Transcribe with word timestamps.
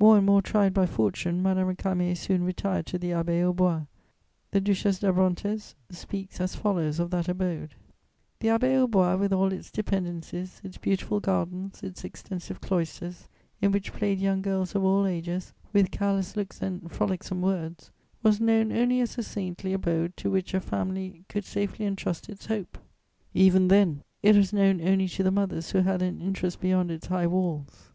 More 0.00 0.16
and 0.16 0.24
more 0.24 0.40
tried 0.40 0.72
by 0.72 0.86
fortune, 0.86 1.42
Madame 1.42 1.68
Récamier 1.76 2.16
soon 2.16 2.44
retired 2.44 2.86
to 2.86 2.98
the 2.98 3.10
Abbaye 3.10 3.42
aux 3.44 3.52
Bois. 3.52 3.84
The 4.52 4.60
Duchesse 4.62 5.00
d'Abrantès 5.00 5.74
speaks 5.90 6.40
as 6.40 6.54
follows 6.56 6.98
of 6.98 7.10
that 7.10 7.28
abode: 7.28 7.74
"The 8.40 8.48
Abbaye 8.48 8.74
aux 8.78 8.86
Bois, 8.88 9.16
with 9.18 9.34
all 9.34 9.52
its 9.52 9.70
dependencies, 9.70 10.62
its 10.64 10.78
beautiful 10.78 11.20
gardens, 11.20 11.82
its 11.82 12.04
extensive 12.04 12.62
cloisters, 12.62 13.28
in 13.60 13.70
which 13.70 13.92
played 13.92 14.18
young 14.18 14.40
girls 14.40 14.74
of 14.74 14.82
all 14.82 15.06
ages, 15.06 15.52
with 15.74 15.90
careless 15.90 16.36
looks 16.38 16.62
and 16.62 16.90
frolicsome 16.90 17.42
words, 17.42 17.90
was 18.22 18.40
known 18.40 18.72
only 18.72 19.02
as 19.02 19.18
a 19.18 19.22
saintly 19.22 19.74
abode 19.74 20.16
to 20.16 20.30
which 20.30 20.54
a 20.54 20.60
family 20.62 21.26
could 21.28 21.44
safely 21.44 21.84
entrust 21.84 22.30
its 22.30 22.46
hope; 22.46 22.78
even 23.34 23.68
then, 23.68 24.02
it 24.22 24.36
was 24.36 24.54
known 24.54 24.80
only 24.80 25.06
to 25.06 25.22
the 25.22 25.30
mothers 25.30 25.72
who 25.72 25.80
had 25.80 26.00
an 26.00 26.22
interest 26.22 26.60
beyond 26.62 26.90
its 26.90 27.08
high 27.08 27.26
walls. 27.26 27.92